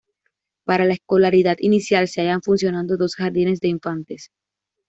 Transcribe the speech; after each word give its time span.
Para 0.63 0.85
la 0.85 0.93
escolaridad 0.93 1.57
inicial, 1.59 2.07
se 2.07 2.21
hallan 2.21 2.41
funcionando 2.41 2.97
dos 2.97 3.13
jardines 3.13 3.59
de 3.59 3.67
infantes. 3.67 4.31